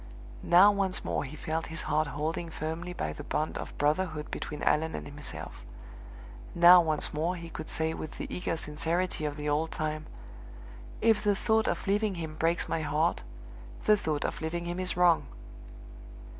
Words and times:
Now 0.41 0.71
once 0.71 1.05
more 1.05 1.23
he 1.25 1.35
felt 1.35 1.67
his 1.67 1.83
heart 1.83 2.07
holding 2.07 2.49
firmly 2.49 2.91
by 2.91 3.13
the 3.13 3.23
bond 3.23 3.55
of 3.59 3.77
brotherhood 3.77 4.31
between 4.31 4.63
Allan 4.63 4.95
and 4.95 5.05
himself; 5.05 5.63
now 6.55 6.81
once 6.81 7.13
more 7.13 7.35
he 7.35 7.51
could 7.51 7.69
say 7.69 7.93
with 7.93 8.17
the 8.17 8.25
eager 8.35 8.57
sincerity 8.57 9.25
of 9.25 9.35
the 9.37 9.47
old 9.47 9.69
time, 9.69 10.07
"If 11.01 11.23
the 11.23 11.35
thought 11.35 11.67
of 11.67 11.85
leaving 11.85 12.15
him 12.15 12.33
breaks 12.33 12.67
my 12.67 12.81
heart, 12.81 13.21
the 13.85 13.95
thought 13.95 14.25
of 14.25 14.41
leaving 14.41 14.65
him 14.65 14.79
is 14.79 14.97
wrong!" 14.97 15.27